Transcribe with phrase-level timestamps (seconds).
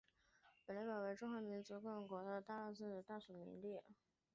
[0.65, 3.83] 本列表为中华民国及中华人民共和国驻哥斯达黎加历任大使名录。